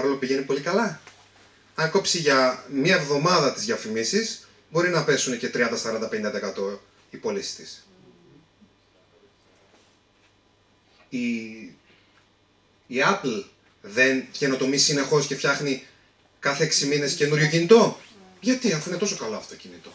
παρόλο 0.00 0.18
που 0.18 0.26
πηγαίνει 0.26 0.42
πολύ 0.42 0.60
καλά. 0.60 1.00
Αν 1.74 1.90
κόψει 1.90 2.18
για 2.18 2.64
μία 2.72 2.96
εβδομάδα 2.96 3.52
τις 3.52 3.64
διαφημίσεις, 3.64 4.48
μπορεί 4.70 4.88
να 4.88 5.04
πέσουν 5.04 5.38
και 5.38 5.50
30, 5.54 5.58
40, 5.58 6.08
50% 6.08 6.78
οι 7.10 7.16
πωλήσεις 7.16 7.54
της. 7.54 7.86
Η, 11.08 11.26
η 12.86 12.96
Apple 13.04 13.44
δεν 13.80 14.24
καινοτομεί 14.30 14.76
συνεχώς 14.76 15.26
και 15.26 15.36
φτιάχνει 15.36 15.86
κάθε 16.38 16.70
6 16.80 16.86
μήνες 16.86 17.14
καινούριο 17.14 17.48
κινητό; 17.48 18.00
Γιατί, 18.40 18.72
αφού 18.72 18.88
είναι 18.88 18.98
τόσο 18.98 19.16
καλό 19.16 19.36
αυτό 19.36 19.54
το 19.54 19.60
κινητό. 19.60 19.90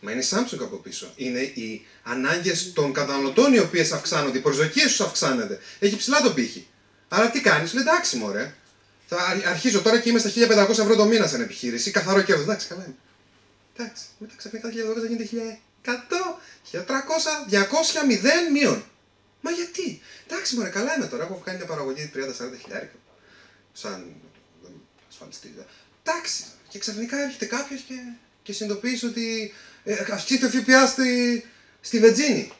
Μα 0.00 0.10
είναι 0.10 0.20
η 0.20 0.26
Samsung 0.30 0.58
από 0.60 0.76
πίσω. 0.76 1.12
Είναι 1.16 1.40
οι 1.40 1.86
ανάγκες 2.02 2.72
των 2.72 2.92
καταναλωτών 2.92 3.54
οι 3.54 3.58
οποίες 3.58 3.92
αυξάνονται, 3.92 4.38
οι 4.38 4.40
προσδοκίες 4.40 4.86
τους 4.86 5.00
αυξάνονται. 5.00 5.58
Έχει 5.78 5.96
ψηλά 5.96 6.20
το 6.20 6.32
πύχη. 6.32 6.66
Άρα 7.08 7.30
τι 7.30 7.40
κάνεις, 7.40 7.72
λέει 7.74 7.82
εντάξει, 7.82 8.16
μωρέ. 8.16 8.54
Θα 9.16 9.50
αρχίζω 9.50 9.82
τώρα 9.82 10.00
και 10.00 10.08
είμαι 10.08 10.18
στα 10.18 10.30
1500 10.30 10.68
ευρώ 10.68 10.96
το 10.96 11.04
μήνα 11.04 11.26
σαν 11.26 11.40
επιχείρηση. 11.40 11.90
Καθαρό 11.90 12.22
κέρδος. 12.22 12.44
Εντάξει, 12.44 12.66
καλά 12.66 12.84
είναι. 12.84 12.96
Εντάξει, 13.76 14.04
μετά 14.18 14.34
ξαφνικά 14.36 14.68
τα 14.68 14.74
1200 14.74 15.00
θα 15.00 15.06
γίνεται 15.06 15.58
1100, 15.84 15.90
1300, 16.72 16.84
200, 17.50 17.58
0, 18.48 18.52
μείον. 18.52 18.84
Μα 19.40 19.50
γιατί; 19.50 20.00
Εντάξει, 20.26 20.56
μωρέ, 20.56 20.68
καλά 20.68 20.94
είμαι 20.96 21.06
τώρα. 21.06 21.24
Έχω 21.24 21.42
κάνει 21.44 21.56
μια 21.58 21.66
παραγωγή 21.66 22.10
30-40 22.14 22.18
χιλιάρικα. 22.62 22.94
Σαν 23.72 24.14
ασφαλιστή. 25.08 25.54
Εντάξει. 26.02 26.44
Και 26.68 26.78
ξαφνικά 26.78 27.22
έρχεται 27.22 27.44
κάποιος 27.44 27.80
και, 27.80 27.94
και 28.42 28.52
συνειδητοποιήσει 28.52 29.06
ότι 29.06 29.52
ε, 29.84 29.94
αυξήθηκε 30.12 30.44
ο 30.44 30.62
ΦΠΑ 30.62 30.86
στη, 30.86 31.44
στη 31.80 31.98
Βετζίνη. 31.98 32.52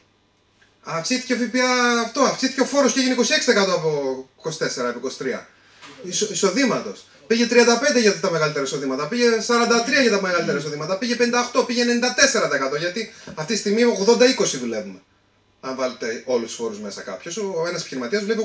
Αυξήθηκε 0.83 1.33
ο 1.33 1.37
ΦΠΑ 1.37 1.99
αυτό, 1.99 2.21
αυξήθηκε 2.21 2.61
ο 2.61 2.65
φόρος 2.65 2.93
και 2.93 2.99
έγινε 2.99 3.15
26% 3.15 3.69
από 3.69 4.29
24 4.43 4.49
από 4.77 5.07
23. 5.19 5.52
Ισο, 6.03 6.27
Εισοδήματος. 6.31 7.05
Πήγε 7.27 7.47
35 7.49 8.01
για 8.01 8.19
τα 8.19 8.31
μεγαλύτερα 8.31 8.65
εισοδήματα, 8.65 9.07
πήγε 9.07 9.25
43 9.47 10.01
για 10.01 10.11
τα 10.11 10.21
μεγαλύτερα 10.21 10.57
εισοδήματα, 10.57 10.97
πήγε 10.97 11.15
58, 11.53 11.65
πήγε 11.65 11.83
94% 12.75 12.77
γιατί 12.79 13.13
αυτή 13.35 13.53
τη 13.53 13.59
στιγμή 13.59 13.81
80-20 14.39 14.59
δουλεύουμε. 14.59 15.01
Αν 15.61 15.75
βάλετε 15.75 16.23
όλους 16.25 16.47
τους 16.47 16.55
φόρους 16.55 16.79
μέσα 16.79 17.01
κάποιος, 17.01 17.37
ο 17.37 17.65
ένας 17.67 17.79
επιχειρηματίας 17.79 18.21
δουλεύει 18.21 18.43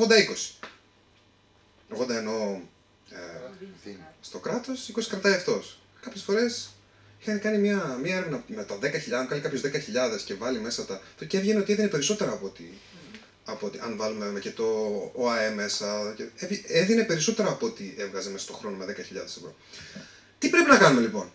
80-20. 1.90 2.02
80 2.02 2.08
εννοώ 2.08 2.60
ε, 3.10 3.91
στο 4.20 4.38
κράτος, 4.38 4.92
20 4.96 5.02
κρατάει 5.08 5.32
αυτός. 5.32 5.78
Κάποιες 6.00 6.22
φορές 6.22 6.68
είχαν 7.20 7.41
κάνει 7.41 7.58
μια, 7.58 7.98
μια 8.02 8.16
έρευνα 8.16 8.44
με 8.46 8.64
τα 8.64 8.78
10.000, 8.82 8.88
αν 9.18 9.28
κάνει 9.28 9.41
κάποιο 9.41 9.60
10.000 9.64 9.70
και 10.24 10.34
βάλει 10.34 10.60
μέσα 10.60 10.84
τα. 10.84 11.00
Το 11.18 11.24
και 11.24 11.36
έβγαινε 11.36 11.60
ότι 11.60 11.72
έδινε 11.72 11.88
περισσότερα 11.88 12.32
από 12.32 12.46
ότι. 12.46 12.78
Από 13.50 13.66
ότι 13.66 13.78
αν 13.82 13.96
βάλουμε 13.96 14.41
και 14.41 14.50
το 14.50 14.64
ΟΑΕ 15.14 15.50
μέσα, 15.50 16.14
έδινε 16.66 17.02
περισσότερα 17.02 17.48
από 17.48 17.66
ό,τι 17.66 17.94
έβγαζε 17.96 18.30
μέσα 18.30 18.44
στον 18.44 18.56
χρόνο 18.56 18.77
με 18.77 18.84
10.000 18.84 19.16
ευρώ. 19.36 19.54
Τι 20.38 20.48
πρέπει 20.48 20.70
να 20.70 20.77
κάνουμε 20.77 21.00
λοιπόν, 21.00 21.32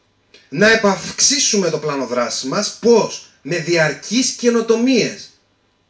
Να 0.50 0.72
επαυξήσουμε 0.72 1.70
το 1.70 1.78
πλάνο 1.78 2.06
δράσης 2.06 2.44
μας, 2.44 2.78
πώς, 2.82 3.34
με 3.42 3.58
διαρκείς 3.58 4.32
καινοτομίες. 4.32 5.30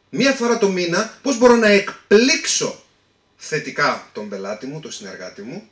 Μία 0.09 0.31
φορά 0.31 0.57
το 0.57 0.69
μήνα, 0.69 1.17
πώς 1.21 1.38
μπορώ 1.38 1.55
να 1.55 1.67
εκπλήξω 1.67 2.83
θετικά 3.35 4.09
τον 4.13 4.29
πελάτη 4.29 4.66
μου, 4.66 4.79
τον 4.79 4.91
συνεργάτη 4.91 5.41
μου, 5.41 5.69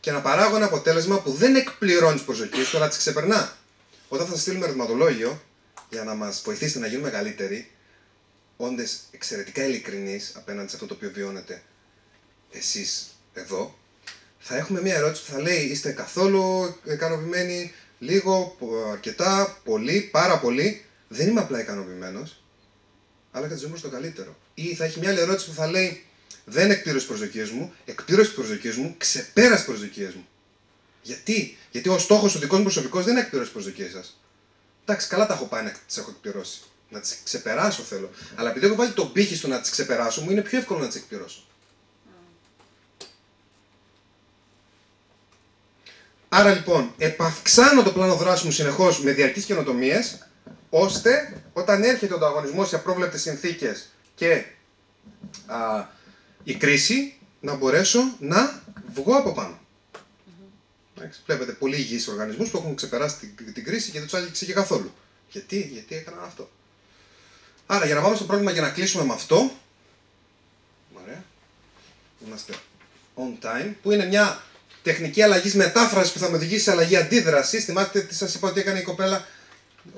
και 0.00 0.12
να 0.12 0.20
παράγω 0.20 0.56
ένα 0.56 0.64
αποτέλεσμα 0.64 1.20
που 1.20 1.30
δεν 1.30 1.56
εκπληρώνει 1.56 2.14
τις 2.14 2.24
προσδοκίες 2.24 2.68
του, 2.70 2.76
αλλά 2.76 2.88
τις 2.88 2.98
ξεπερνά. 2.98 3.56
Όταν 4.08 4.26
θα 4.26 4.32
σας 4.32 4.40
στείλουμε 4.40 4.64
ερωτηματολόγιο 4.64 5.42
για 5.90 6.04
να 6.04 6.14
μας 6.14 6.42
βοηθήσετε 6.44 6.78
να 6.78 6.86
γίνουμε 6.86 7.10
καλύτεροι, 7.10 7.70
όντε 8.60 8.86
εξαιρετικά 9.10 9.64
ειλικρινείς 9.64 10.32
απέναντι 10.36 10.68
σε 10.68 10.74
αυτό 10.74 10.86
το 10.86 10.94
οποίο 10.94 11.10
βιώνετε 11.10 11.62
εσείς 12.50 13.06
εδώ, 13.32 13.78
θα 14.38 14.56
έχουμε 14.56 14.80
μια 14.80 14.94
ερώτηση 14.94 15.24
που 15.24 15.32
θα 15.32 15.40
λέει: 15.40 15.64
Είστε 15.64 15.92
καθόλου 15.92 16.74
ικανοποιημένοι, 16.84 17.72
λίγο, 17.98 18.56
αρκετά, 18.92 19.60
πολύ, 19.64 20.00
πάρα 20.00 20.38
πολύ. 20.38 20.84
Δεν 21.08 21.28
είμαι 21.28 21.40
απλά 21.40 21.60
ικανοποιημένος, 21.60 22.42
αλλά 23.30 23.48
και 23.48 23.54
τη 23.54 23.60
ζωή 23.60 23.70
μου 23.70 23.76
στο 23.76 23.88
καλύτερο. 23.88 24.36
Ή 24.54 24.74
θα 24.74 24.84
έχει 24.84 24.98
μια 25.00 25.10
άλλη 25.10 25.20
ερώτηση 25.20 25.48
που 25.48 25.54
θα 25.54 25.66
λέει: 25.66 26.04
δεν 26.44 26.70
εκπλήρωσε 26.70 27.06
τις 27.06 27.16
προσδοκίες 27.16 27.50
μου, 27.50 27.72
εκπλήρωσε 27.84 28.28
τις 28.28 28.38
προσδοκίες 28.38 28.76
μου, 28.76 28.94
ξεπέρασε 28.98 29.54
τις 29.54 29.64
προσδοκίες 29.64 30.14
μου. 30.14 30.26
Γιατί; 31.02 31.56
Γιατί 31.70 31.88
ο 31.88 31.98
στόχος 31.98 32.32
του 32.32 32.38
δικός 32.38 32.58
μου 32.58 32.64
προσωπικός 32.64 33.04
δεν 33.04 33.12
είναι 33.12 33.20
εκπληρώσει 33.20 33.52
τις 33.52 33.62
προσδοκίες 33.62 33.92
σας. 33.92 34.20
Εντάξει, 34.84 35.08
καλά 35.08 35.26
τα 35.26 35.34
έχω 35.34 35.44
πάει 35.44 35.62
να 35.62 35.72
τις 35.86 35.96
έχω 35.96 36.10
εκπληρώσει. 36.10 36.60
Να 36.88 37.00
τις 37.00 37.18
ξεπεράσω 37.24 37.82
θέλω. 37.82 38.10
Αλλά 38.34 38.50
επειδή 38.50 38.66
έχω 38.66 38.74
βάλει 38.74 38.92
τον 38.92 39.12
πύχη 39.12 39.36
στο 39.36 39.48
να 39.48 39.60
τις 39.60 39.70
ξεπεράσω, 39.70 40.20
μου 40.22 40.30
είναι 40.30 40.42
πιο 40.42 40.58
εύκολο 40.58 40.80
να 40.80 40.86
τις 40.86 40.96
εκπληρώσω. 40.96 41.42
Άρα 46.28 46.52
λοιπόν, 46.52 46.94
επαυξάνω 46.98 47.82
το 47.82 47.92
πλάνο 47.92 48.16
δράσης 48.16 48.44
μου 48.44 48.50
συνεχώς 48.50 49.00
με 49.02 49.12
διαρκείς 49.12 49.44
καινοτομίες, 49.44 50.28
ώστε 50.70 51.42
όταν 51.52 51.82
έρχεται 51.82 52.12
ο 52.12 52.16
ανταγωνισμός 52.16 52.68
σε 52.68 52.76
απρόβλεπτε 52.76 53.18
συνθήκες 53.18 53.88
και 54.14 54.44
α, 55.46 55.86
η 56.44 56.54
κρίση 56.54 57.18
να 57.40 57.54
μπορέσω 57.54 58.00
να 58.18 58.62
βγω 58.94 59.16
από 59.16 59.32
πάνω. 59.32 59.58
Mm-hmm. 59.94 61.08
Βλέπετε 61.26 61.52
πολύ 61.52 61.76
υγιείς 61.76 62.08
οργανισμούς 62.08 62.50
που 62.50 62.56
έχουν 62.56 62.74
ξεπεράσει 62.74 63.16
την, 63.18 63.52
την 63.52 63.64
κρίση 63.64 63.90
και 63.90 63.98
δεν 63.98 64.08
τους 64.08 64.18
άγγιξε 64.18 64.44
και 64.44 64.52
καθόλου. 64.52 64.92
Γιατί, 65.30 65.60
γιατί 65.72 65.94
έκαναν 65.94 66.24
αυτό. 66.24 66.50
Άρα 67.70 67.86
για 67.86 67.94
να 67.94 68.00
πάμε 68.00 68.16
στο 68.16 68.24
πρόβλημα 68.24 68.50
για 68.50 68.62
να 68.62 68.70
κλείσουμε 68.70 69.04
με 69.04 69.12
αυτό. 69.12 69.50
Ωραία. 71.02 71.24
Είμαστε 72.26 72.54
on 73.16 73.44
time. 73.44 73.72
Που 73.82 73.90
είναι 73.92 74.06
μια 74.06 74.42
τεχνική 74.82 75.22
αλλαγής 75.22 75.54
μετάφρασης 75.54 76.12
που 76.12 76.18
θα 76.18 76.30
με 76.30 76.36
οδηγήσει 76.36 76.62
σε 76.62 76.70
αλλαγή 76.70 76.96
αντίδρασης. 76.96 77.64
Θυμάστε 77.64 78.00
τι 78.00 78.14
σας 78.14 78.34
είπα 78.34 78.48
ότι 78.48 78.60
έκανε 78.60 78.78
η 78.78 78.82
κοπέλα, 78.82 79.26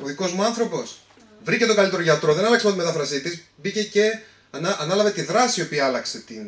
ο 0.03 0.05
δικός 0.07 0.33
μου 0.33 0.45
άνθρωπος; 0.45 0.99
Βρήκε 1.45 1.67
τον 1.67 1.77
καλύτερο 1.77 2.03
γιατρό, 2.03 2.35
δεν 2.35 2.45
άλλαξε 2.45 2.67
μόνο 2.67 2.79
τη 2.79 2.85
μετάφρασή 2.85 3.21
της, 3.21 3.43
μπήκε 3.57 3.83
και 3.85 4.19
ανά, 4.51 4.77
ανάλαβε 4.81 5.11
τη 5.11 5.23
δράση 5.23 5.61
η 5.61 5.63
οποία 5.63 5.87
άλλαξε 5.87 6.19
την, 6.19 6.47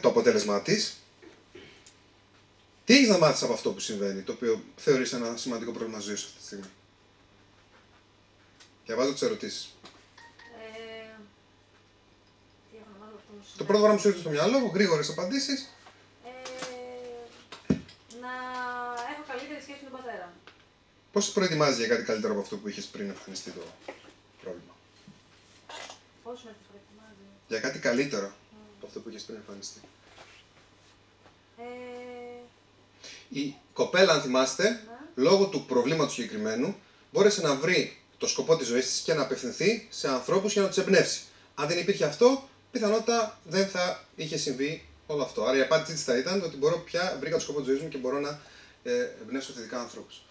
το 0.00 0.08
αποτέλεσμά 0.08 0.60
της. 0.60 0.96
Τι 2.84 2.94
έχεις 2.94 3.08
να 3.08 3.18
μάθεις 3.18 3.42
από 3.42 3.52
αυτό 3.52 3.70
που 3.70 3.80
συμβαίνει, 3.80 4.22
το 4.22 4.32
οποίο 4.32 4.62
θεωρείς 4.76 5.12
ένα 5.12 5.36
σημαντικό 5.36 5.70
πρόβλημα 5.72 5.98
ζωής 5.98 6.22
αυτή 6.22 6.38
τη 6.38 6.44
στιγμή; 6.44 6.64
Διαβάζω 8.86 9.12
τις 9.12 9.22
ερωτήσεις. 9.22 9.74
Ε, 10.58 11.18
το 13.56 13.64
πρώτο 13.64 13.80
πράγμα 13.80 13.94
που 13.94 14.00
σου 14.00 14.08
ήρθε 14.08 14.20
στο 14.20 14.30
μυαλό, 14.30 14.70
γρήγορες 14.74 15.08
απαντήσεις. 15.08 15.68
Ε, 16.24 17.74
να 18.20 18.32
έχω 19.12 19.22
καλύτερη 19.28 19.60
σχέση 19.62 19.78
με 19.82 19.90
τον 19.90 19.98
πατέρα 19.98 20.24
μου. 20.24 20.52
Πώ 21.12 21.20
προετοιμάζει 21.34 21.78
για 21.78 21.88
κάτι 21.88 22.02
καλύτερο 22.02 22.32
από 22.32 22.42
αυτό 22.42 22.56
που 22.56 22.68
είχες 22.68 22.84
πριν 22.84 23.08
εμφανιστεί 23.08 23.50
το 23.50 23.60
πρόβλημα; 24.42 24.74
Πώς 26.22 26.42
με 26.44 26.54
προετοιμάζει; 26.68 27.24
Για 27.48 27.60
κάτι 27.60 27.78
καλύτερο 27.78 28.32
από 28.76 28.86
αυτό 28.86 29.00
που 29.00 29.08
είχες 29.08 29.22
πριν 29.22 29.36
εμφανιστεί. 29.38 29.80
Ε... 31.58 31.64
Η 33.28 33.54
κοπέλα, 33.72 34.12
αν 34.12 34.20
θυμάστε, 34.20 34.68
ναι. 34.70 34.78
λόγω 35.14 35.46
του 35.46 35.64
προβλήματος 35.66 36.12
συγκεκριμένου, 36.12 36.76
μπόρεσε 37.12 37.40
να 37.40 37.54
βρει 37.54 37.98
το 38.18 38.26
σκοπό 38.26 38.56
της 38.56 38.66
ζωής 38.66 38.86
της 38.86 39.00
και 39.00 39.14
να 39.14 39.22
απευθυνθεί 39.22 39.86
σε 39.90 40.08
ανθρώπους 40.08 40.52
για 40.52 40.62
να 40.62 40.68
τους 40.68 40.76
εμπνεύσει. 40.76 41.20
Αν 41.54 41.68
δεν 41.68 41.78
υπήρχε 41.78 42.04
αυτό, 42.04 42.48
πιθανότατα 42.70 43.38
δεν 43.44 43.66
θα 43.68 44.04
είχε 44.16 44.36
συμβεί 44.36 44.84
όλο 45.06 45.22
αυτό. 45.22 45.44
Άρα 45.44 45.56
η 45.56 45.60
απάντησή 45.60 45.92
της 45.92 46.04
θα 46.04 46.16
ήταν 46.18 46.42
ότι 46.42 46.56
μπορώ 46.56 46.78
πια 46.78 47.16
βρήκα 47.20 47.36
το 47.36 47.42
σκοπό 47.42 47.58
της 47.58 47.68
ζωής 47.68 47.80
μου 47.82 47.88
και 47.88 47.98
μπορώ 47.98 48.18
να 48.20 48.40
ε, 48.82 48.92
εμπνεύσω 49.22 49.52
θετικά 49.52 49.78
ανθρώπους. 49.80 50.22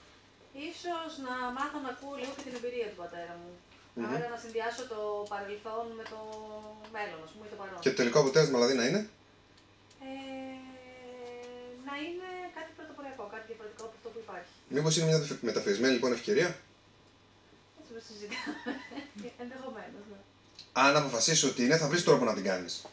Ίσως 0.72 1.12
να 1.26 1.34
μάθω 1.58 1.78
να 1.86 1.90
ακούω 1.94 2.16
λίγο 2.22 2.32
και 2.38 2.44
την 2.48 2.54
εμπειρία 2.60 2.88
του 2.92 3.00
πατέρα 3.04 3.34
μου. 3.42 3.52
Mm-hmm. 3.96 4.16
Άρα 4.16 4.28
να 4.34 4.40
συνδυάσω 4.44 4.84
το 4.94 5.00
παρελθόν 5.32 5.86
με 6.00 6.04
το 6.14 6.20
μέλλον, 6.96 7.20
ας 7.26 7.32
πούμε, 7.34 7.46
το 7.52 7.58
παρόν. 7.62 7.80
Και 7.84 7.92
το 7.94 7.98
τελικό 8.00 8.18
αποτέλεσμα 8.24 8.58
δηλαδή 8.58 8.76
να 8.82 8.86
είναι; 8.90 9.02
Ε, 10.08 10.58
να 11.88 11.94
είναι 12.04 12.30
κάτι 12.58 12.72
πρωτοποριακό, 12.78 13.24
κάτι 13.34 13.46
διαφορετικό 13.50 13.84
από 13.88 13.96
αυτό 14.00 14.10
που 14.14 14.20
υπάρχει. 14.26 14.54
Μήπως 14.76 14.94
είναι 14.96 15.08
μια 15.10 15.20
μεταφρασμένη 15.50 15.94
λοιπόν 15.98 16.12
ευκαιρία; 16.20 16.50
Έτσι 18.10 18.28
το 18.28 18.30
συζητάμε. 18.30 19.32
ενδεχομένως, 19.44 20.04
ναι. 20.10 20.18
Αν 20.72 20.96
αποφασίσεις 20.96 21.44
ότι 21.44 21.64
είναι, 21.64 21.78
θα 21.78 21.88
βρεις 21.88 22.04
τρόπο 22.04 22.26
να 22.26 22.34
την 22.34 22.44
κάνεις. 22.44 22.86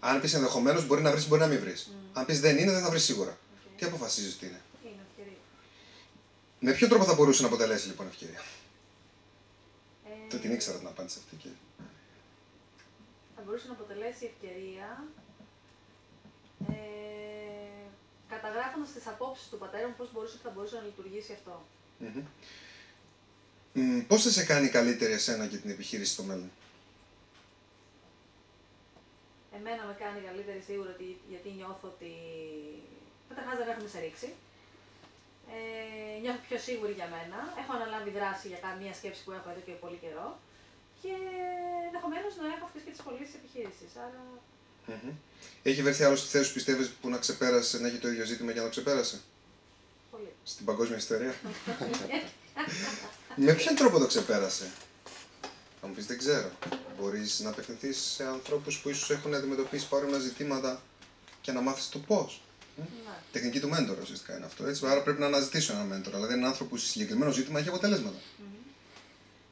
Αν 0.00 0.20
πεις 0.20 0.34
ενδεχομένως, 0.34 0.86
μπορεί 0.86 1.02
να 1.02 1.10
βρεις, 1.10 1.28
μπορεί 1.28 1.40
να 1.40 1.46
μην 1.46 1.60
βρεις. 1.60 1.90
Mm. 1.90 2.10
Αν 2.12 2.24
πεις 2.24 2.40
δεν 2.40 2.58
είναι, 2.58 2.72
δεν 2.72 2.82
θα 2.82 2.90
βρεις 2.90 3.04
σίγουρα. 3.04 3.30
Okay. 3.38 3.76
Τι 3.76 3.84
αποφασίζεις 3.86 4.34
ότι 4.34 4.46
είναι; 4.46 4.60
Είναι 4.84 5.02
ευκαιρία; 5.08 5.38
Με 6.60 6.72
ποιο 6.72 6.88
τρόπο 6.88 7.04
θα 7.04 7.14
μπορούσε 7.14 7.42
να 7.42 7.48
αποτελέσει 7.48 7.86
λοιπόν 7.88 8.06
ευκαιρία; 8.06 8.42
Το 10.30 10.38
την 10.38 10.52
ήξερα 10.52 10.78
την 10.78 10.86
απάντηση 10.86 11.18
αυτή. 11.22 11.36
Και... 11.36 11.48
Θα 13.36 13.42
μπορούσε 13.44 13.66
να 13.66 13.72
αποτελέσει 13.72 14.30
ευκαιρία 14.32 15.04
ε, 16.68 17.82
καταγράφοντας 18.28 18.92
τις 18.92 19.06
απόψεις 19.06 19.48
του 19.48 19.58
πατέρα 19.58 19.86
μου 19.88 19.94
πώς 19.96 20.12
μπορούσε, 20.12 20.36
θα 20.42 20.50
μπορούσε 20.50 20.76
να 20.76 20.82
λειτουργήσει 20.82 21.32
αυτό. 21.32 21.64
Mm-hmm. 22.00 22.24
Πώς 24.08 24.22
θα 24.22 24.30
σε 24.30 24.44
κάνει 24.44 24.68
καλύτερη 24.68 25.12
εσένα 25.12 25.46
και 25.46 25.56
την 25.56 25.70
επιχείρηση 25.70 26.12
στο 26.12 26.22
μέλλον; 26.22 26.50
Εμένα 29.56 29.82
με 29.88 29.94
κάνει 30.02 30.20
καλύτερη 30.28 30.62
σίγουρα 30.66 30.96
γιατί 31.30 31.48
νιώθω 31.58 31.86
ότι 31.92 32.12
έχουν 33.74 33.88
σε 33.94 34.00
ρίξει. 34.04 34.28
Ε, 35.54 36.20
νιώθω 36.22 36.40
πιο 36.48 36.58
σίγουρη 36.66 36.94
για 37.00 37.08
μένα. 37.14 37.38
Έχω 37.60 37.72
αναλάβει 37.78 38.10
δράση 38.18 38.46
για 38.52 38.60
καμία 38.66 38.94
σκέψη 38.98 39.20
που 39.24 39.32
έχω 39.38 39.48
εδώ 39.52 39.62
και 39.66 39.74
πολύ 39.84 39.98
καιρό. 40.04 40.28
Και 41.00 41.12
ενδεχομένως 41.88 42.32
να 42.42 42.46
έχω 42.54 42.64
αυτές 42.68 42.82
και 42.84 42.92
τις 42.94 43.02
πωλήσει 43.04 43.30
της 43.30 43.38
επιχείρησης. 43.40 43.90
Άρα... 44.04 44.22
Mm-hmm. 44.88 45.14
Έχει 45.70 45.80
βρεθεί 45.86 46.02
άλλος 46.06 46.20
στη 46.20 46.28
θέση 46.34 46.48
που 46.48 46.56
πιστεύεις 46.58 46.88
που 47.00 47.08
να 47.14 47.18
ξεπέρασε, 47.24 47.74
να 47.82 47.86
έχει 47.88 48.00
το 48.04 48.08
ίδιο 48.12 48.24
ζήτημα 48.24 48.50
και 48.52 48.58
να 48.58 48.66
το 48.68 48.74
ξεπέρασε; 48.76 49.16
Πολύ. 50.12 50.32
Στην 50.42 50.64
παγκόσμια 50.64 50.96
ιστορία. 50.96 51.34
Με 53.36 53.52
ποιον 53.54 53.74
τρόπο 53.74 53.98
το 53.98 54.06
ξεπέρασε; 54.06 54.70
Θα 55.80 55.86
μου 55.86 55.94
πεις 55.94 56.06
δεν 56.06 56.18
ξέρω. 56.18 56.50
Μπορείς 57.00 57.40
να 57.40 57.50
απευθυνθείς 57.50 57.98
σε 57.98 58.24
ανθρώπους 58.24 58.78
που 58.78 58.88
ίσως 58.88 59.10
έχουν 59.10 59.34
αντιμετωπίσει 59.34 59.88
παρόμοια 59.88 60.18
ζητήματα 60.18 60.82
και 61.40 61.52
να 61.52 61.60
μάθεις 61.60 61.88
το 61.88 61.98
πώς. 61.98 62.42
Ναι. 62.76 62.84
Τεχνική 63.32 63.60
του 63.60 63.68
μέντορα 63.68 64.00
ουσιαστικά 64.02 64.36
είναι 64.36 64.44
αυτό. 64.44 64.66
Έτσι. 64.66 64.86
Άρα 64.86 65.02
πρέπει 65.02 65.20
να 65.20 65.26
αναζητήσω 65.26 65.72
ένα 65.72 65.82
μέντορα. 65.82 66.16
Δηλαδή 66.16 66.32
έναν 66.32 66.44
άνθρωπος 66.44 66.80
που 66.80 66.86
σε 66.86 66.90
συγκεκριμένο 66.90 67.30
ζήτημα 67.32 67.58
έχει 67.58 67.68
αποτελέσματα. 67.68 68.16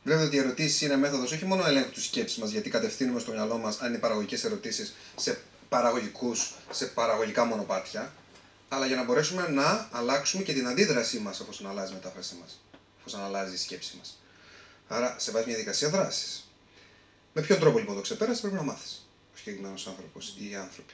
Βλέπετε 0.03 0.27
ότι 0.27 0.37
οι 0.37 0.39
ερωτήσεις 0.39 0.81
είναι 0.81 0.97
μέθοδος 0.97 1.33
όχι 1.33 1.45
μόνο 1.45 1.67
ελέγχου 1.67 1.91
της 1.91 2.05
σκέψης 2.05 2.39
μας, 2.39 2.51
γιατί 2.51 2.71
κατευθύνουμε 2.71 3.21
στο 3.21 3.33
μυαλό 3.33 3.59
μας 3.59 3.81
αν 3.81 3.89
είναι 3.89 3.99
παραγωγικές 3.99 4.45
ερωτήσεις 4.45 4.95
σε 5.17 5.41
παραγωγικούς, 5.69 6.55
σε 6.71 6.87
παραγωγικά 6.87 7.45
μονοπάτια, 7.45 8.13
αλλά 8.73 8.87
για 8.87 8.97
να 8.97 9.05
μπορέσουμε 9.05 9.49
να 9.49 9.89
αλλάξουμε 9.93 10.43
και 10.43 10.53
την 10.53 10.67
αντίδρασή 10.69 11.19
μας 11.19 11.41
εφόσον 11.41 11.67
αλλάζει 11.69 11.93
η 11.93 11.95
μετάφρασή 11.95 12.35
μας, 12.41 12.61
εφόσον 12.99 13.21
αλλάζει 13.25 13.55
η 13.55 13.57
σκέψη 13.57 13.97
μας. 13.99 14.23
Άρα, 14.89 15.17
σε 15.19 15.31
βάζει 15.31 15.47
μια 15.47 15.55
διαδικασία 15.55 15.89
δράσης. 15.89 16.51
Με 17.33 17.43
ποιον 17.43 17.59
τρόπο 17.59 17.79
λοιπόν 17.79 17.95
το 17.95 18.01
ξεπέρασες, 18.01 18.41
πρέπει 18.41 18.57
να 18.57 18.63
μάθεις 18.63 19.09
ο 19.35 19.37
συγκεκριμένος 19.37 19.87
άνθρωπος 19.87 20.37
ή 20.39 20.51
οι 20.51 20.55
άνθρωποι. 20.55 20.93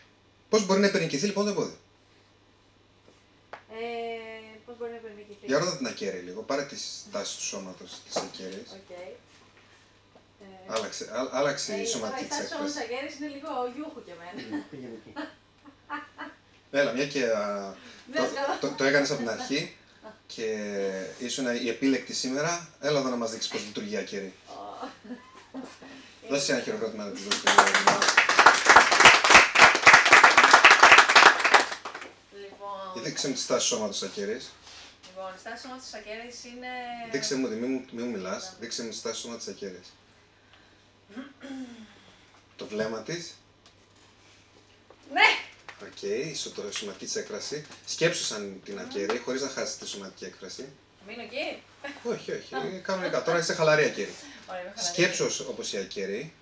Πώς 0.49 0.67
μπορεί 0.67 0.81
να 0.81 0.87
υπερνικηθεί 0.87 1.27
λοιπόν 1.27 1.45
το 1.45 1.51
εμπόδιο; 1.51 1.77
Ε, 3.51 4.59
Πώς 4.67 4.77
μπορεί 4.79 4.91
να 4.91 4.97
υπερνικηθεί. 4.97 5.47
Για 5.47 5.59
ρώτα 5.59 5.77
την 5.77 5.87
Ακέραιη 5.87 6.21
λίγο. 6.21 6.43
Πάρε 6.43 6.63
τη 6.65 7.07
στάση 7.13 7.37
του 7.37 7.43
σώματος 7.43 8.01
της 8.07 8.17
ακέραιης. 8.17 8.71
Οκ. 8.73 8.91
Ε, 8.91 9.13
Άλλαξε, 10.67 11.05
α- 11.05 11.31
άλλαξε 11.33 11.73
ε, 11.73 11.75
η 11.75 11.79
τώρα 11.79 11.91
σωματική 11.91 12.25
η 12.25 12.27
της 12.29 12.37
στάση 12.37 12.55
όμως 12.55 12.73
της 12.73 12.81
έκφραση. 12.81 12.95
Ακέραιης 12.95 13.15
είναι 13.19 13.29
λίγο 13.37 13.51
γιούχου 13.75 14.01
και 14.05 14.13
εμένα. 14.17 14.65
Πήγαινε 16.71 16.91
εκεί. 16.91 16.91
Έλα, 16.91 16.93
μια 16.93 17.07
και 17.07 17.25
α, 17.37 17.75
Ναι, 18.11 18.17
καλά. 18.17 18.59
το, 18.61 18.69
το, 18.69 18.75
το 18.75 18.85
έκανες 18.85 19.11
από 19.11 19.19
την 19.19 19.31
αρχή 19.31 19.77
και 20.27 20.45
ήσουν 21.19 21.47
η 21.63 21.69
επίλεκτη 21.69 22.15
σήμερα. 22.15 22.69
Έλα 22.81 22.99
εδώ 22.99 23.09
να 23.09 23.17
μας 23.17 23.31
δείξεις 23.31 23.51
πώς 23.51 23.65
λειτουργεί 23.65 23.95
η 23.95 23.97
ακέραιη. 23.97 24.33
Ω. 24.49 24.89
Δώσε 26.29 26.53
ένα 26.53 26.61
χειροκρότημα 26.63 27.05
να 27.05 27.11
τη 27.11 27.23
δώσει. 27.23 27.43
Λοιπόν, 32.33 33.03
Δείξε 33.05 33.29
μου 33.29 33.35
τη 33.35 33.47
στάση 33.47 33.67
σώματος 33.67 33.99
της 33.99 34.09
Ακέραιης. 34.09 34.41
λοιπόν, 35.07 35.35
η 35.37 35.39
στάση 35.39 35.67
όμως 35.67 35.83
της 35.83 35.95
Ακέραιης 35.95 36.45
είναι... 36.45 36.69
Δείξε 37.13 37.35
μου, 37.37 37.49
μην 37.49 37.71
μου, 37.71 37.85
μη 37.93 38.03
μου 38.03 38.11
μιλάς. 38.11 38.57
Δείξε 38.61 38.83
μου 38.83 38.89
τη 38.91 39.01
στάση 39.01 39.21
σώματος 39.21 39.45
της 39.45 39.55
Ακέραιης. 39.55 39.83
Το 42.57 42.67
βλέμμα 42.67 43.03
της. 43.03 43.35
Ναι! 45.81 45.89
OK, 45.89 45.93
okay, 46.03 46.53
το 46.55 46.73
σωματική 46.73 47.05
της 47.05 47.17
έκφραση. 47.17 47.67
Σκέψου 47.87 48.25
σαν 48.25 48.61
την 48.65 48.79
ακέραιη, 48.79 49.19
χωρίς 49.19 49.43
να 49.43 49.49
χάσεις 49.49 49.77
τη 49.77 49.89
σωματική 49.89 50.25
έκφραση. 50.25 50.69
Μείνε 51.07 51.23
εκεί. 51.23 51.63
όχι, 52.05 52.33
όχι, 52.33 52.81
κανονικά. 52.83 53.23
Τώρα 53.23 53.39
είσαι 53.39 53.55
χαλαρή 53.55 53.85
ακέραιη. 53.85 54.15
Ωραία, 54.51 54.61
είμαι 54.63 54.73
χαλαρή. 54.77 54.93
Σκέψου 54.93 55.47
όπως 55.49 55.73
η 55.73 55.77
ακέραιη. 55.79 56.33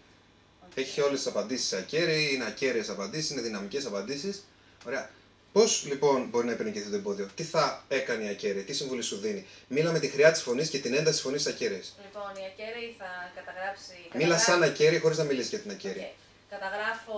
Έχει 0.75 1.01
όλες 1.01 1.19
τις 1.19 1.27
απαντήσεις 1.27 1.73
ακέραιη, 1.73 2.31
είναι 2.35 2.45
ακέραιες 2.47 2.89
απαντήσεις, 2.89 3.31
είναι 3.31 3.41
δυναμικές 3.41 3.87
απαντήσεις. 3.87 4.45
Ωραία. 4.87 5.11
Πώς 5.53 5.85
λοιπόν 5.87 6.29
μπορεί 6.29 6.47
να 6.47 6.53
υπερνικηθεί 6.53 6.91
το 6.91 6.97
εμπόδιο, 6.97 7.29
τι 7.35 7.43
θα 7.43 7.85
έκανε 7.89 8.25
η 8.25 8.29
ακέραιη, 8.29 8.63
τι 8.63 8.73
συμβουλή 8.73 9.03
σου 9.03 9.17
δίνει; 9.17 9.47
Μίλα 9.69 9.93
με 9.93 9.99
τη 9.99 10.09
χροιά 10.09 10.33
της 10.33 10.43
φωνής 10.43 10.69
και 10.69 10.79
την 10.79 10.95
ένταση 10.95 11.17
της 11.17 11.23
φωνής 11.23 11.43
της 11.43 11.53
ακέραιης. 11.53 11.95
Λοιπόν, 12.05 12.31
η 12.43 12.45
Ακέραιη 12.53 12.95
θα 12.99 13.33
καταγράψει... 13.35 13.93
Μίλα 14.03 14.11
καταγράφει- 14.13 14.45
σαν 14.45 14.63
ακέραιη 14.63 14.99
χωρίς 14.99 15.19
να 15.19 15.25
μιλήσεις 15.25 15.51
για 15.51 15.59
την 15.59 15.71
ακέραιη. 15.71 16.03
Οκ. 16.03 16.13
Καταγράφω, 16.51 17.17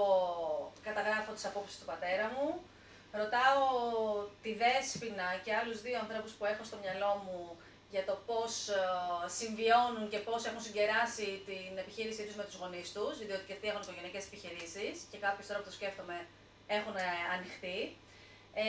καταγράφω 0.89 1.31
τις 1.37 1.45
απόψεις 1.51 1.79
του 1.79 1.89
πατέρα 1.91 2.27
μου. 2.35 2.49
Ρωτάω 3.21 3.63
τη 4.43 4.51
Δέσποινα 4.61 5.29
και 5.45 5.53
άλλους 5.61 5.79
δύο 5.87 5.97
ανθρώπους 6.05 6.33
που 6.37 6.45
έχω 6.53 6.63
στο 6.69 6.77
μυαλό 6.83 7.13
μου 7.25 7.41
για 7.95 8.05
το 8.09 8.15
πώς 8.29 8.53
ε, 8.69 8.83
συμβιώνουν 9.41 10.05
και 10.13 10.21
πώς 10.29 10.41
έχουν 10.49 10.63
συγκεράσει 10.69 11.27
την 11.49 11.73
επιχείρησή 11.83 12.23
τους 12.27 12.37
με 12.41 12.45
τους 12.49 12.57
γονείς 12.61 12.89
τους, 12.95 13.15
διότι 13.27 13.45
και 13.47 13.55
αυτοί 13.57 13.67
έχουν 13.71 13.83
οικογενειακές 13.85 14.25
επιχειρήσεις 14.31 14.97
και 15.11 15.19
κάποιες 15.25 15.47
τώρα 15.47 15.59
που 15.61 15.69
το 15.69 15.75
σκέφτομαι 15.79 16.17
έχουν 16.77 16.97
ε, 16.97 17.09
ανοιχτεί. 17.35 17.81
Ε, 18.65 18.67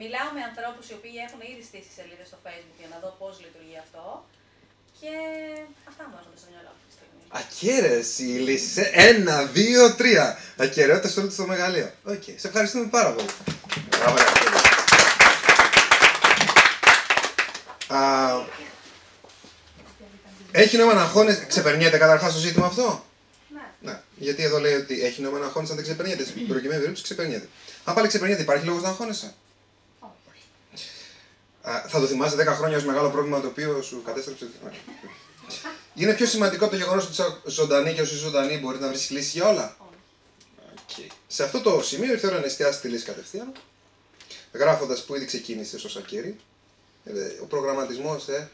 μιλάω 0.00 0.30
με 0.36 0.42
ανθρώπους 0.50 0.84
οι 0.88 0.94
οποίοι 0.98 1.16
έχουν 1.26 1.40
ήδη 1.52 1.62
στήσει 1.68 1.92
σελίδες 1.98 2.26
στο 2.30 2.38
facebook 2.44 2.76
για 2.82 2.90
να 2.92 2.98
δω 3.02 3.10
πώς 3.20 3.34
λειτουργεί 3.44 3.78
αυτό 3.86 4.04
και 5.02 5.14
αυτά 5.88 6.02
μου 6.08 6.14
έρχονται 6.18 6.38
στο 6.42 6.48
μυαλό 6.52 6.70
αυτή 6.74 6.84
τη 6.88 6.94
στιγμή. 6.96 7.22
Ακέραιες 7.40 8.00
οι 8.16 8.38
λύσεις. 8.46 8.90
Ένα, 8.92 9.44
δύο, 9.44 9.94
τρία. 9.94 10.38
Ακεραιότητα 10.56 11.08
σε 11.08 11.20
όλο 11.20 11.32
το 11.36 11.46
μεγαλείο. 11.46 11.90
Οκ. 12.04 12.22
Σε 12.36 12.46
ευχαριστούμε 12.48 12.86
πάρα 12.86 13.10
πολύ. 13.12 13.28
Μπράβο, 13.88 14.16
ρε. 14.16 14.24
Α, 17.96 18.00
Έχει 20.52 20.76
νόημα 20.76 20.94
να 20.94 21.02
αγχώνεσαι; 21.02 21.44
Ξεπερνιέται 21.48 21.98
καταρχάς 21.98 22.32
το 22.32 22.38
ζήτημα 22.38 22.66
αυτό; 22.66 23.04
Ναι. 23.48 23.60
Ναι. 23.90 24.00
Γιατί 24.16 24.42
εδώ 24.42 24.58
λέει 24.60 24.74
ότι 24.74 25.02
έχει 25.02 25.22
νόημα 25.22 25.38
να 25.38 25.44
αγχώνεσαι 25.44 25.72
αν 25.72 25.78
δεν 25.78 25.86
ξεπερνιέται. 25.86 26.24
Στην 26.24 26.46
προκειμένη 26.46 26.78
περίπτωση 26.80 27.02
ξεπερνιέται. 27.02 27.48
Αν 27.84 27.94
πάλι 27.94 28.08
ξεπερνιέται, 28.08 28.42
υπάρχει 28.42 28.64
λόγος 28.66 28.82
να 28.82 28.88
αγχώνεσαι; 28.88 29.34
Όχι. 31.64 31.76
Α, 31.76 31.84
θα 31.88 32.00
το 32.00 32.06
θυμάσαι 32.06 32.36
10 32.36 32.46
χρόνια 32.46 32.76
ως 32.76 32.84
μεγάλο 32.84 33.10
πρόβλημα 33.10 33.40
το 33.40 33.46
οποίο 33.46 33.82
σου 33.82 34.02
κατέστρεψε. 34.04 34.48
Ναι. 34.64 34.70
Είναι 35.94 36.14
πιο 36.14 36.26
σημαντικό 36.26 36.64
από 36.64 36.72
το 36.72 36.78
γεγονός 36.78 37.04
ότι 37.04 37.12
είσαι 37.12 37.40
ζωντανή 37.44 37.92
και 37.92 38.00
όσο 38.00 38.14
είσαι 38.14 38.24
ζωντανή 38.24 38.58
μπορεί 38.58 38.78
να 38.78 38.88
βρει 38.88 38.98
λύση 39.08 39.30
για 39.38 39.48
όλα. 39.48 39.76
Όχι. 40.88 41.06
Okay. 41.08 41.12
Σε 41.26 41.42
αυτό 41.42 41.60
το 41.60 41.82
σημείο 41.82 42.12
ήρθε 42.12 42.26
η 42.26 42.30
ώρα 42.30 42.38
να 42.40 42.46
εστιάσεις 42.46 42.80
τη 42.80 42.88
λύση 42.88 43.04
κατευθείαν. 43.04 43.52
Γράφοντας 44.52 45.04
που 45.04 45.14
ήδη 45.14 45.24
ξεκίνησε 45.24 45.76
ω 45.76 45.90
Ακύρη. 45.98 46.36
Ο 47.42 47.46
προγραμματισμός, 47.46 48.28
ε, 48.28 48.50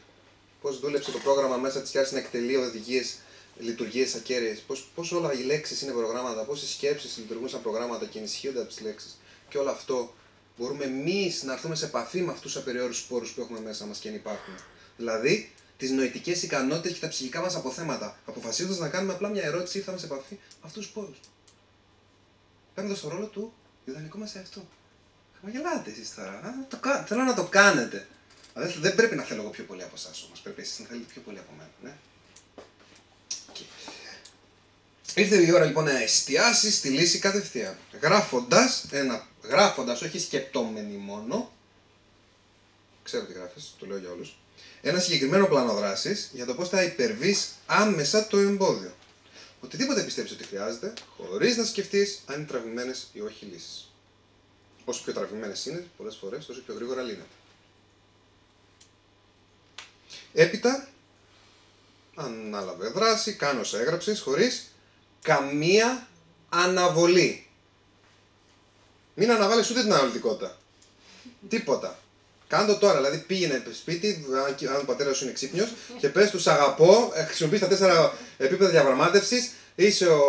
πώς 0.61 0.79
δούλεψε 0.79 1.11
το 1.11 1.17
πρόγραμμα 1.17 1.55
μέσα 1.55 1.81
της 1.81 1.91
και 1.91 1.97
άρχισε 1.97 2.15
να 2.15 2.21
εκτελεί 2.25 2.55
οδηγίες, 2.55 3.15
λειτουργίες 3.59 4.15
ακέραιε. 4.15 4.57
Πώς 4.95 5.11
όλα 5.11 5.33
οι 5.33 5.43
λέξεις 5.43 5.81
είναι 5.81 5.91
προγράμματα, 5.91 6.41
πώς 6.41 6.63
οι 6.63 6.67
σκέψεις 6.67 7.17
λειτουργούν 7.17 7.49
σαν 7.49 7.61
προγράμματα 7.61 8.05
και 8.05 8.17
ενισχύονται 8.17 8.59
από 8.59 8.67
τις 8.67 8.81
λέξεις. 8.81 9.17
Και 9.49 9.57
όλο 9.57 9.69
αυτό 9.69 10.13
μπορούμε 10.59 10.83
εμείς 10.83 11.43
να 11.43 11.53
έρθουμε 11.53 11.75
σε 11.75 11.85
επαφή 11.85 12.21
με 12.21 12.31
αυτούς 12.31 12.51
τους 12.51 12.61
απεριόριστους 12.61 13.05
σπόρου 13.05 13.25
που 13.35 13.41
έχουμε 13.41 13.59
μέσα 13.59 13.85
μας 13.85 13.97
και 13.97 14.07
αν 14.09 14.15
υπάρχουν. 14.15 14.53
Δηλαδή, 14.97 15.53
τις 15.77 15.91
νοητικές 15.91 16.43
ικανότητες 16.43 16.93
και 16.93 16.99
τα 16.99 17.07
ψυχικά 17.07 17.41
μας 17.41 17.55
αποθέματα. 17.55 18.19
Αποφασίζοντας 18.25 18.77
να 18.77 18.89
κάνουμε 18.89 19.13
απλά 19.13 19.29
μια 19.29 19.43
ερώτηση, 19.43 19.77
ήρθαμε 19.77 19.97
σε 19.97 20.05
επαφή 20.05 20.33
με 20.33 20.39
αυτούς 20.61 20.81
τους 20.81 20.91
σπόρου. 20.91 21.13
Παίρνοντας 22.73 22.99
το 22.99 23.09
ρόλο 23.09 23.25
του 23.25 23.53
ιδανικού 23.85 24.17
μας 24.17 24.35
εαυτού. 24.35 24.67
Χαμογελάτε 25.41 25.91
εσείς 25.91 26.15
τώρα. 26.15 26.31
Α, 26.31 26.51
το, 26.69 26.77
κα- 26.77 27.03
θέλω 27.07 27.23
να 27.23 27.33
το 27.33 27.43
κάνετε. 27.43 27.97
Α, 28.53 28.61
Δεν, 28.61 28.73
δεν 28.79 28.95
πρέπει 28.95 29.15
να 29.15 29.23
θέλω 29.23 29.41
εγώ 29.41 29.49
πιο 29.49 29.63
πολύ 29.63 29.83
από 29.83 29.93
εσάς 29.95 30.23
όμως. 30.25 30.39
Πρέπει 30.39 30.61
εσείς 30.61 30.79
να 30.79 30.85
θέλετε 30.85 31.05
πιο 31.13 31.21
πολύ 31.21 31.37
από 31.39 31.51
μένα. 31.57 31.69
Ναι. 31.83 31.93
Οκ. 33.49 33.55
Ήρθε 35.15 35.35
η 35.45 35.51
ώρα 35.51 35.65
λοιπόν 35.65 35.83
να 35.83 36.01
εστιάσεις 36.01 36.75
στη 36.77 36.89
λύση 36.89 37.19
κατευθείαν. 37.19 37.77
Γράφοντας 38.01 38.85
ένα. 38.91 39.27
Γράφοντας, 39.49 40.01
όχι 40.01 40.19
σκεπτόμενοι 40.19 40.95
μόνο. 40.97 41.51
Ξέρω 43.03 43.25
τι 43.25 43.33
γράφεις, 43.33 43.73
το 43.79 43.85
λέω 43.85 43.97
για 43.97 44.09
όλους. 44.09 44.37
Ένα 44.81 44.99
συγκεκριμένο 44.99 45.45
πλάνο 45.45 45.73
δράσης 45.73 46.29
για 46.33 46.45
το 46.45 46.55
πώς 46.55 46.69
θα 46.69 46.83
υπερβείς 46.83 47.49
άμεσα 47.65 48.27
το 48.27 48.37
εμπόδιο. 48.37 48.91
Οτιδήποτε 49.61 50.03
πιστεύεις 50.03 50.31
ότι 50.31 50.43
χρειάζεται, 50.43 50.93
χωρίς 51.17 51.57
να 51.57 51.63
σκεφτείς 51.63 52.21
αν 52.25 52.35
είναι 52.35 52.45
τραβημένε 52.45 52.95
ή 53.13 53.21
όχι 53.21 53.45
λύσεις. 53.45 53.91
Όσο 54.85 55.03
πιο 55.03 55.13
τραβημένε 55.13 55.55
είναι, 55.67 55.87
πολλές 55.97 56.15
φορές, 56.15 56.45
τόσο 56.45 56.61
πιο 56.61 56.73
γρήγορα 56.73 57.01
λύνεται. 57.01 57.25
Έπειτα, 60.33 60.87
ανάλαβε 62.15 62.87
δράση, 62.87 63.33
κάνω 63.33 63.59
όσα 63.59 63.79
έγραψε, 63.79 64.15
χωρίς 64.15 64.71
καμία 65.21 66.07
αναβολή. 66.49 67.48
Μην 69.19 69.31
αναβάλεις 69.31 69.69
ούτε 69.69 69.81
την 69.81 69.93
αναλυτικότητα. 69.93 70.57
Τίποτα. 71.49 71.99
Κάντο 72.47 72.77
τώρα, 72.77 72.95
δηλαδή 72.95 73.17
πήγαινε 73.17 73.63
σπίτι, 73.73 74.25
αν 74.47 74.55
και- 74.55 74.67
αν 74.67 74.75
ο 74.75 74.83
πατέρας 74.85 75.17
σου 75.17 75.23
είναι 75.23 75.33
ξύπνιος, 75.33 75.69
και 75.99 76.09
πες 76.09 76.29
τους 76.29 76.47
αγαπώ, 76.47 77.11
ε, 77.15 77.23
χρησιμοποιείς 77.23 77.59
τα 77.59 77.67
τέσσερα 77.67 78.13
επίπεδα 78.37 78.69
διαπραγμάτευσης. 78.69 79.51
Είσαι 79.75 80.07
ο, 80.07 80.23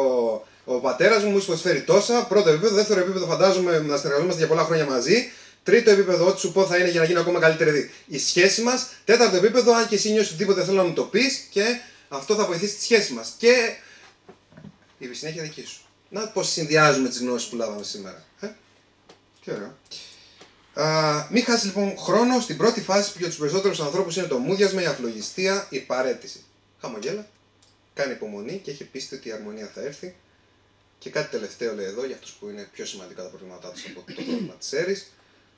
ο 0.65 0.75
πατέρας 0.81 1.23
μου, 1.23 1.29
μου 1.31 1.35
έχεις 1.37 1.47
προσφέρει 1.47 1.83
τόσα. 1.83 2.25
Πρώτο 2.27 2.49
επίπεδο, 2.51 2.75
δεύτερο 2.75 3.01
επίπεδο, 3.01 3.27
φαντάζομαι 3.27 3.79
να 3.79 3.97
συνεργαζόμαστε 3.97 4.39
για 4.39 4.49
πολλά 4.49 4.65
χρόνια 4.65 4.85
μαζί. 4.85 5.31
Τρίτο 5.63 5.91
επίπεδο, 5.91 6.27
ό,τι 6.27 6.41
σου 6.41 6.53
πω 6.53 6.67
θα 6.67 6.77
είναι 6.77 6.91
για 6.91 7.01
να 7.01 7.07
γίνει 7.07 7.19
ακόμα 7.19 7.39
καλύτερη 7.41 7.71
δι- 7.71 7.91
η 8.07 8.19
σχέση 8.19 8.63
μας. 8.63 8.87
Τέταρτο 9.05 9.37
επίπεδο, 9.37 9.75
αν 9.75 9.89
και 9.89 9.95
εσύ 9.95 10.11
νιώσεις 10.11 10.29
οτιδήποτε 10.33 10.65
θέλω 10.65 10.77
να 10.77 10.83
μου 10.85 10.93
το 10.93 11.03
πεις 11.03 11.47
και 11.51 11.65
αυτό 12.09 12.35
θα 12.35 12.45
βοηθήσει 12.47 12.75
τη 12.75 12.83
σχέση 12.83 13.13
μας. 13.13 13.33
Και 13.39 13.75
η 14.99 15.09
συνέχεια 15.13 15.43
δική 15.43 15.65
σου. 15.67 15.81
Να 16.09 16.29
πώς 16.29 16.49
συνδυάζουμε 16.51 17.09
τις 17.09 17.19
γνώσεις 17.21 17.49
που 17.49 17.57
λάβαμε 17.57 17.85
σήμερα. 17.85 18.25
Ε; 18.41 18.47
Τι 19.45 19.51
ωραίο. 19.51 19.77
Α, 20.75 21.27
μην 21.31 21.45
χάσεις 21.45 21.65
λοιπόν 21.65 21.99
χρόνο 21.99 22.41
στην 22.41 22.57
πρώτη 22.57 22.81
φάση 22.81 23.13
που 23.13 23.19
για 23.19 23.29
τους 23.29 23.37
περισσότερους 23.37 23.81
ανθρώπους 23.81 24.17
είναι 24.17 24.27
το 24.27 24.39
μούδιασμα, 24.39 24.83
η 24.83 24.87
αυλογιστία, 24.87 25.67
η 25.71 25.79
παρέτηση. 25.79 26.45
Χαμογέλα, 26.81 27.27
κάνει 27.95 28.13
υπομονή 28.13 28.61
και 28.65 28.71
έχει 28.71 28.85
πίστη 28.85 29.15
ότι 29.15 29.29
η 29.29 29.33
αρμονία 29.33 29.71
θα 29.75 29.81
έρθει. 29.81 30.15
Και 30.99 31.11
κάτι 31.11 31.31
τελευταίο 31.31 31.75
λέει 31.75 31.87
εδώ 31.87 32.07
για 32.07 32.15
αυτούς 32.15 32.31
που 32.31 32.49
είναι 32.49 32.69
πιο 32.73 32.87
σημαντικά 32.87 33.23
τα 33.23 33.29
προβλήματά 33.29 33.71
τους 33.71 33.85
από 33.87 33.95
το 33.95 34.23
πρόβλημα 34.23 34.55
της 34.55 34.73
αίρη. 34.73 35.03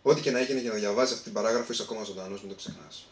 Ό,τι 0.03 0.21
και 0.21 0.31
να 0.31 0.39
έγινε 0.39 0.61
για 0.61 0.71
να 0.71 0.77
διαβάζει 0.77 1.13
αυτή 1.13 1.25
την 1.25 1.33
παράγραφο, 1.33 1.73
είσαι 1.73 1.83
ακόμα 1.83 2.03
ζωντανός, 2.03 2.41
μην 2.41 2.49
το 2.49 2.55
ξεχνάς. 2.55 3.09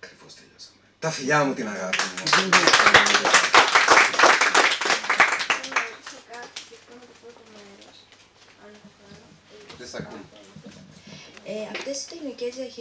Ακριβώς 0.00 0.34
τελειώσαμε. 0.34 0.82
Τα 0.98 1.10
φιλιά 1.10 1.44
μου 1.44 1.54
την 1.54 1.68
αγάπη 1.68 1.96
μου. 1.96 2.22
Ε, 9.77 9.77
αυτές 11.72 12.02
οι 12.02 12.08
τεχνικές 12.08 12.54
διαχείρισης 12.54 12.76